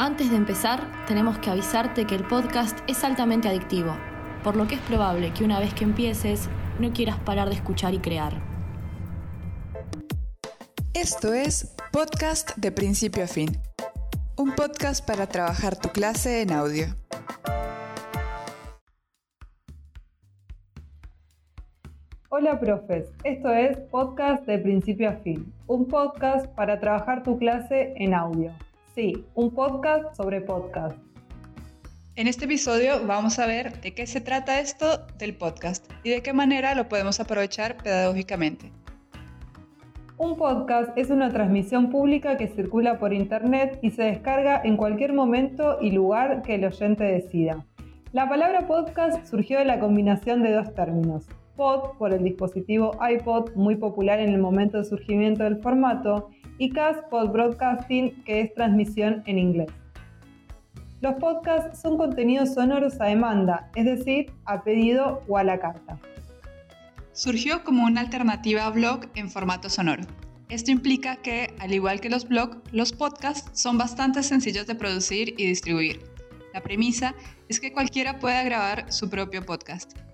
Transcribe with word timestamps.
Antes 0.00 0.30
de 0.30 0.36
empezar, 0.36 0.80
tenemos 1.08 1.40
que 1.40 1.50
avisarte 1.50 2.06
que 2.06 2.14
el 2.14 2.22
podcast 2.22 2.78
es 2.86 3.02
altamente 3.02 3.48
adictivo, 3.48 3.96
por 4.44 4.54
lo 4.54 4.68
que 4.68 4.76
es 4.76 4.80
probable 4.82 5.32
que 5.32 5.42
una 5.42 5.58
vez 5.58 5.74
que 5.74 5.82
empieces 5.82 6.48
no 6.78 6.92
quieras 6.92 7.18
parar 7.18 7.48
de 7.48 7.56
escuchar 7.56 7.94
y 7.94 7.98
crear. 7.98 8.40
Esto 10.94 11.34
es 11.34 11.74
Podcast 11.90 12.56
de 12.56 12.70
Principio 12.70 13.24
a 13.24 13.26
Fin, 13.26 13.58
un 14.36 14.54
podcast 14.54 15.04
para 15.04 15.26
trabajar 15.26 15.76
tu 15.76 15.88
clase 15.88 16.42
en 16.42 16.52
audio. 16.52 16.86
Hola 22.28 22.60
profes, 22.60 23.08
esto 23.24 23.52
es 23.52 23.76
Podcast 23.90 24.46
de 24.46 24.60
Principio 24.60 25.08
a 25.10 25.14
Fin, 25.14 25.52
un 25.66 25.88
podcast 25.88 26.46
para 26.54 26.78
trabajar 26.78 27.24
tu 27.24 27.36
clase 27.36 27.94
en 27.96 28.14
audio. 28.14 28.52
Sí, 28.98 29.24
un 29.36 29.54
podcast 29.54 30.16
sobre 30.16 30.40
podcast. 30.40 30.98
En 32.16 32.26
este 32.26 32.46
episodio 32.46 33.06
vamos 33.06 33.38
a 33.38 33.46
ver 33.46 33.80
de 33.80 33.94
qué 33.94 34.08
se 34.08 34.20
trata 34.20 34.58
esto 34.58 35.06
del 35.18 35.36
podcast 35.36 35.88
y 36.02 36.10
de 36.10 36.20
qué 36.20 36.32
manera 36.32 36.74
lo 36.74 36.88
podemos 36.88 37.20
aprovechar 37.20 37.76
pedagógicamente. 37.76 38.72
Un 40.16 40.36
podcast 40.36 40.90
es 40.98 41.10
una 41.10 41.30
transmisión 41.30 41.90
pública 41.90 42.36
que 42.36 42.48
circula 42.48 42.98
por 42.98 43.12
Internet 43.12 43.78
y 43.82 43.92
se 43.92 44.02
descarga 44.02 44.60
en 44.64 44.76
cualquier 44.76 45.12
momento 45.12 45.78
y 45.80 45.92
lugar 45.92 46.42
que 46.42 46.56
el 46.56 46.64
oyente 46.64 47.04
decida. 47.04 47.64
La 48.10 48.28
palabra 48.28 48.66
podcast 48.66 49.24
surgió 49.28 49.60
de 49.60 49.64
la 49.64 49.78
combinación 49.78 50.42
de 50.42 50.50
dos 50.50 50.74
términos. 50.74 51.24
Pod 51.58 51.98
por 51.98 52.14
el 52.14 52.22
dispositivo 52.22 52.92
iPod, 53.02 53.50
muy 53.56 53.74
popular 53.74 54.20
en 54.20 54.28
el 54.28 54.38
momento 54.38 54.78
de 54.78 54.84
surgimiento 54.84 55.42
del 55.42 55.60
formato, 55.60 56.30
y 56.56 56.70
Cast 56.70 57.00
Pod 57.10 57.30
Broadcasting, 57.30 58.22
que 58.22 58.42
es 58.42 58.54
transmisión 58.54 59.24
en 59.26 59.40
inglés. 59.40 59.68
Los 61.00 61.14
podcasts 61.14 61.80
son 61.80 61.98
contenidos 61.98 62.54
sonoros 62.54 63.00
a 63.00 63.06
demanda, 63.06 63.72
es 63.74 63.86
decir, 63.86 64.30
a 64.44 64.62
pedido 64.62 65.20
o 65.26 65.36
a 65.36 65.42
la 65.42 65.58
carta. 65.58 65.98
Surgió 67.12 67.64
como 67.64 67.84
una 67.86 68.02
alternativa 68.02 68.64
a 68.64 68.70
blog 68.70 69.06
en 69.16 69.28
formato 69.28 69.68
sonoro. 69.68 70.04
Esto 70.48 70.70
implica 70.70 71.16
que, 71.16 71.52
al 71.58 71.74
igual 71.74 72.00
que 72.00 72.08
los 72.08 72.28
blogs, 72.28 72.58
los 72.70 72.92
podcasts 72.92 73.60
son 73.60 73.78
bastante 73.78 74.22
sencillos 74.22 74.68
de 74.68 74.76
producir 74.76 75.34
y 75.36 75.48
distribuir. 75.48 76.04
La 76.54 76.62
premisa 76.62 77.16
es 77.48 77.58
que 77.58 77.72
cualquiera 77.72 78.20
pueda 78.20 78.44
grabar 78.44 78.92
su 78.92 79.10
propio 79.10 79.44
podcast. 79.44 80.07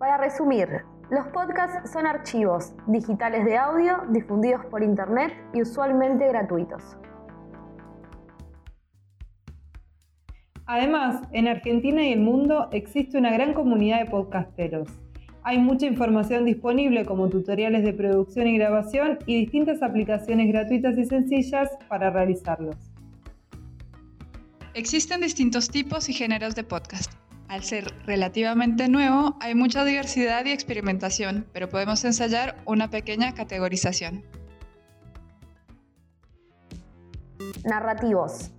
Para 0.00 0.16
resumir, 0.16 0.66
los 1.10 1.26
podcasts 1.26 1.92
son 1.92 2.06
archivos 2.06 2.72
digitales 2.86 3.44
de 3.44 3.58
audio 3.58 3.98
difundidos 4.08 4.64
por 4.70 4.82
Internet 4.82 5.30
y 5.52 5.60
usualmente 5.60 6.26
gratuitos. 6.26 6.96
Además, 10.64 11.20
en 11.32 11.48
Argentina 11.48 12.02
y 12.02 12.14
el 12.14 12.20
mundo 12.20 12.70
existe 12.72 13.18
una 13.18 13.30
gran 13.30 13.52
comunidad 13.52 13.98
de 13.98 14.10
podcasteros. 14.10 14.88
Hay 15.42 15.58
mucha 15.58 15.84
información 15.84 16.46
disponible 16.46 17.04
como 17.04 17.28
tutoriales 17.28 17.84
de 17.84 17.92
producción 17.92 18.46
y 18.46 18.56
grabación 18.56 19.18
y 19.26 19.38
distintas 19.38 19.82
aplicaciones 19.82 20.48
gratuitas 20.50 20.96
y 20.96 21.04
sencillas 21.04 21.68
para 21.88 22.08
realizarlos. 22.08 22.76
Existen 24.72 25.20
distintos 25.20 25.68
tipos 25.68 26.08
y 26.08 26.14
géneros 26.14 26.54
de 26.54 26.64
podcast. 26.64 27.12
Al 27.50 27.64
ser 27.64 27.92
relativamente 28.06 28.86
nuevo, 28.86 29.36
hay 29.40 29.56
mucha 29.56 29.84
diversidad 29.84 30.44
y 30.44 30.52
experimentación, 30.52 31.48
pero 31.52 31.68
podemos 31.68 32.04
ensayar 32.04 32.62
una 32.64 32.90
pequeña 32.90 33.34
categorización. 33.34 34.22
Narrativos. 37.64 38.52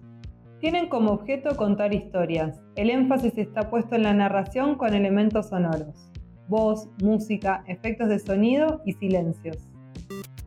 Tienen 0.59 0.89
como 0.89 1.11
objeto 1.11 1.56
contar 1.56 1.94
historias. 1.94 2.59
El 2.75 2.89
énfasis 2.89 3.38
está 3.38 3.70
puesto 3.70 3.95
en 3.95 4.03
la 4.03 4.14
narración 4.14 4.75
con 4.75 4.94
elementos 4.94 5.48
sonoros. 5.48 6.11
Voz, 6.49 6.89
música, 7.02 7.64
efectos 7.67 8.10
de 8.10 8.20
sonido 8.20 8.82
y 8.86 8.92
silencios. 8.92 9.55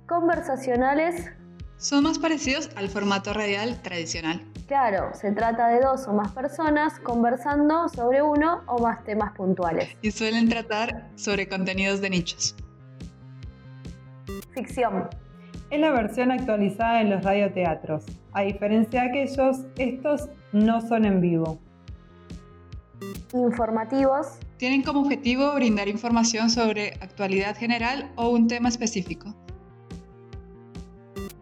Conversacionales. 0.06 1.30
Son 1.78 2.04
más 2.04 2.19
parecidos 2.19 2.69
al 2.76 2.90
formato 2.90 3.32
radial 3.32 3.80
tradicional. 3.80 4.42
Claro, 4.66 5.10
se 5.12 5.30
trata 5.32 5.69
de 5.69 5.80
dos 5.80 6.08
o 6.08 6.14
más 6.14 6.32
personas 6.32 6.98
conversando 7.00 7.86
sobre 7.91 8.22
uno 8.22 8.62
o 8.66 8.78
más 8.78 9.04
temas 9.04 9.32
puntuales. 9.32 9.94
Y 10.00 10.10
suelen 10.10 10.48
tratar 10.48 11.10
sobre 11.16 11.47
contenidos 11.47 12.00
de 12.00 12.08
nichos. 12.08 12.56
Ficción. 14.54 15.10
Es 15.70 15.80
la 15.80 15.91
versión 15.91 16.30
actualizada 16.30 17.02
en 17.02 17.10
los 17.10 17.22
radioteatros. 17.22 18.04
A 18.32 18.42
diferencia 18.42 19.02
de 19.02 19.08
aquellos, 19.08 19.66
estos 19.76 20.30
no 20.52 20.81
son 20.81 21.04
en 21.04 21.20
vivo. 21.20 21.58
Informativos. 23.34 24.38
Tienen 24.56 24.82
como 24.82 25.00
objetivo 25.00 25.52
brindar 25.54 25.88
información 25.88 26.48
sobre 26.48 26.94
actualidad 27.02 27.54
general 27.56 28.12
o 28.16 28.31
un 28.31 28.48
tema 28.48 28.70
específico. 28.70 29.34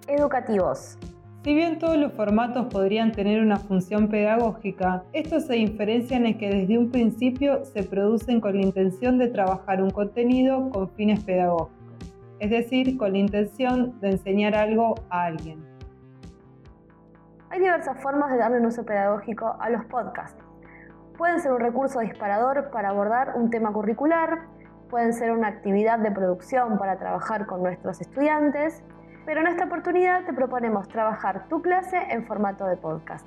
Educativos. 0.08 0.98
Si 1.42 1.54
bien 1.54 1.80
todos 1.80 1.96
los 1.96 2.12
formatos 2.12 2.66
podrían 2.66 3.10
tener 3.10 3.42
una 3.42 3.56
función 3.56 4.08
pedagógica, 4.08 5.02
estos 5.12 5.46
se 5.46 5.54
diferencian 5.54 6.24
en 6.24 6.38
que 6.38 6.48
desde 6.48 6.78
un 6.78 6.92
principio 6.92 7.64
se 7.64 7.82
producen 7.82 8.40
con 8.40 8.54
la 8.54 8.62
intención 8.62 9.18
de 9.18 9.26
trabajar 9.26 9.82
un 9.82 9.90
contenido 9.90 10.70
con 10.70 10.88
fines 10.90 11.24
pedagógicos, 11.24 12.14
es 12.38 12.48
decir, 12.48 12.96
con 12.96 13.10
la 13.10 13.18
intención 13.18 13.98
de 14.00 14.10
enseñar 14.12 14.54
algo 14.54 14.94
a 15.10 15.24
alguien. 15.24 15.58
Hay 17.50 17.58
diversas 17.58 18.00
formas 18.00 18.30
de 18.30 18.38
darle 18.38 18.60
un 18.60 18.66
uso 18.66 18.84
pedagógico 18.84 19.56
a 19.58 19.68
los 19.68 19.84
podcasts. 19.86 20.40
Pueden 21.18 21.40
ser 21.40 21.50
un 21.50 21.60
recurso 21.60 21.98
disparador 21.98 22.70
para 22.70 22.90
abordar 22.90 23.32
un 23.34 23.50
tema 23.50 23.72
curricular, 23.72 24.42
pueden 24.88 25.12
ser 25.12 25.32
una 25.32 25.48
actividad 25.48 25.98
de 25.98 26.12
producción 26.12 26.78
para 26.78 27.00
trabajar 27.00 27.46
con 27.46 27.64
nuestros 27.64 28.00
estudiantes, 28.00 28.84
pero 29.24 29.40
en 29.40 29.46
esta 29.46 29.64
oportunidad 29.64 30.24
te 30.24 30.32
proponemos 30.32 30.88
trabajar 30.88 31.48
tu 31.48 31.62
clase 31.62 31.96
en 32.10 32.26
formato 32.26 32.66
de 32.66 32.76
podcast. 32.76 33.26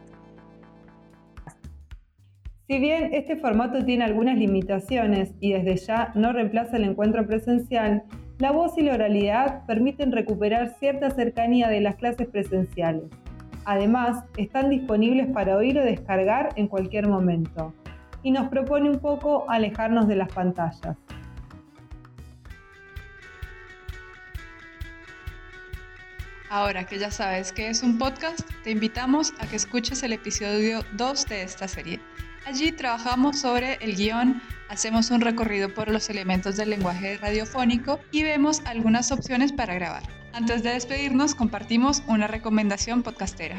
Si 2.67 2.79
bien 2.79 3.13
este 3.13 3.35
formato 3.35 3.85
tiene 3.85 4.05
algunas 4.05 4.37
limitaciones 4.37 5.35
y 5.39 5.53
desde 5.53 5.75
ya 5.75 6.11
no 6.15 6.33
reemplaza 6.33 6.77
el 6.77 6.85
encuentro 6.85 7.25
presencial, 7.27 8.03
la 8.39 8.51
voz 8.51 8.77
y 8.77 8.81
la 8.81 8.95
oralidad 8.95 9.65
permiten 9.65 10.11
recuperar 10.11 10.69
cierta 10.79 11.11
cercanía 11.11 11.69
de 11.69 11.79
las 11.81 11.95
clases 11.95 12.27
presenciales. 12.27 13.05
Además, 13.65 14.25
están 14.37 14.69
disponibles 14.69 15.27
para 15.27 15.55
oír 15.55 15.79
o 15.79 15.83
descargar 15.83 16.49
en 16.55 16.67
cualquier 16.67 17.07
momento. 17.07 17.73
Y 18.23 18.31
nos 18.31 18.49
propone 18.49 18.89
un 18.89 18.99
poco 18.99 19.45
alejarnos 19.49 20.07
de 20.07 20.15
las 20.15 20.31
pantallas. 20.33 20.97
Ahora 26.49 26.85
que 26.85 26.99
ya 26.99 27.09
sabes 27.09 27.51
que 27.51 27.69
es 27.69 27.81
un 27.81 27.97
podcast, 27.97 28.47
te 28.63 28.69
invitamos 28.69 29.33
a 29.39 29.47
que 29.47 29.55
escuches 29.55 30.03
el 30.03 30.13
episodio 30.13 30.81
2 30.93 31.25
de 31.25 31.41
esta 31.41 31.67
serie. 31.67 31.99
Allí 32.45 32.71
trabajamos 32.71 33.39
sobre 33.39 33.79
el 33.81 33.95
guion, 33.95 34.39
hacemos 34.69 35.09
un 35.09 35.21
recorrido 35.21 35.73
por 35.73 35.89
los 35.89 36.07
elementos 36.11 36.55
del 36.55 36.69
lenguaje 36.69 37.17
radiofónico 37.17 37.99
y 38.11 38.21
vemos 38.21 38.61
algunas 38.65 39.11
opciones 39.11 39.51
para 39.51 39.73
grabar. 39.73 40.03
Antes 40.33 40.61
de 40.61 40.69
despedirnos, 40.71 41.33
compartimos 41.33 42.03
una 42.07 42.27
recomendación 42.27 43.01
podcastera. 43.01 43.57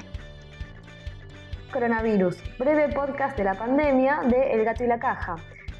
Coronavirus, 1.72 2.36
breve 2.56 2.88
podcast 2.94 3.36
de 3.36 3.44
la 3.44 3.54
pandemia 3.54 4.20
de 4.28 4.53
El 4.53 4.64
Gato 4.64 4.84
y 4.84 4.86
la 4.86 5.00
Caja. 5.00 5.34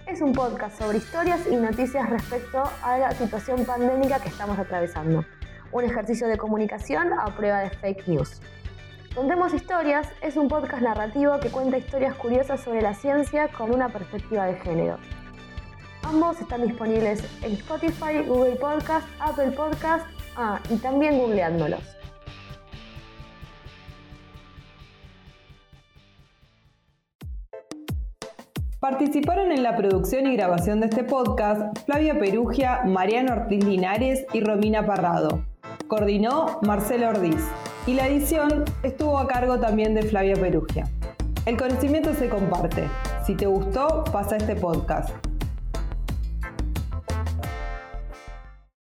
Es 0.09 0.21
un 0.21 0.33
podcast 0.33 0.77
sobre 0.77 0.99
historias 0.99 1.41
y 1.49 1.55
noticias 1.55 2.11
respecto 2.11 2.65
a 2.83 2.99
la 2.99 3.13
situación 3.13 3.65
pandémica 3.65 4.19
que 4.19 4.29
estamos 4.29 4.59
atravesando 4.59 5.25
un 5.73 5.85
ejercicio 5.85 6.29
de 6.29 6.39
comunicación 6.39 7.13
a 7.13 7.27
prueba 7.37 7.61
de 7.61 7.71
fake 7.71 8.09
news. 8.09 8.41
Contemos 9.15 9.55
Historias 9.55 10.09
es 10.21 10.37
un 10.37 10.49
podcast 10.49 10.83
narrativo 10.83 11.41
que 11.41 11.49
cuenta 11.49 11.79
historias 11.79 12.15
curiosas 12.17 12.61
sobre 12.61 12.83
la 12.83 12.93
ciencia 12.93 13.49
con 13.49 13.75
una 13.75 13.89
perspectiva 13.89 14.45
de 14.45 14.57
género. 14.57 14.99
Ambos 16.03 16.41
están 16.41 16.63
disponibles 16.63 17.25
en 17.43 17.53
Spotify, 17.53 18.23
Google 18.27 18.57
Podcast, 18.57 19.09
Apple 19.19 19.53
Podcast 19.53 20.07
ah, 20.37 20.61
y 20.69 20.77
también 20.77 21.19
googleándolos. 21.19 21.97
Participaron 28.81 29.51
en 29.51 29.63
la 29.63 29.75
producción 29.75 30.27
y 30.27 30.37
grabación 30.37 30.81
de 30.81 30.87
este 30.87 31.03
podcast 31.03 31.77
Flavia 31.87 32.19
Perugia, 32.19 32.83
Mariano 32.85 33.33
Ortiz 33.33 33.65
Linares 33.65 34.27
y 34.33 34.41
Romina 34.41 34.85
Parrado. 34.85 35.56
Coordinó 35.89 36.59
Marcelo 36.63 37.11
Ordiz 37.11 37.37
y 37.87 37.95
la 37.95 38.09
edición 38.09 38.65
estuvo 38.83 39.19
a 39.19 39.29
cargo 39.29 39.61
también 39.61 39.95
de 39.95 40.03
Flavia 40.03 40.35
Perugia. 40.35 40.89
El 41.45 41.57
conocimiento 41.57 42.13
se 42.15 42.29
comparte. 42.29 42.89
Si 43.25 43.37
te 43.37 43.47
gustó, 43.47 44.03
pasa 44.13 44.37
este 44.37 44.57
podcast. 44.57 45.11